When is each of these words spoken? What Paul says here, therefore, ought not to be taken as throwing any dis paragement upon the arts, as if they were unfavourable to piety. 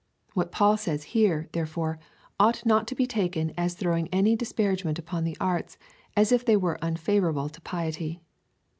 What 0.33 0.51
Paul 0.51 0.77
says 0.77 1.03
here, 1.13 1.47
therefore, 1.51 1.99
ought 2.39 2.65
not 2.65 2.87
to 2.87 2.95
be 2.95 3.05
taken 3.05 3.53
as 3.55 3.75
throwing 3.75 4.07
any 4.07 4.35
dis 4.35 4.51
paragement 4.51 4.97
upon 4.97 5.25
the 5.25 5.37
arts, 5.39 5.77
as 6.17 6.31
if 6.31 6.43
they 6.43 6.57
were 6.57 6.79
unfavourable 6.81 7.49
to 7.49 7.61
piety. 7.61 8.19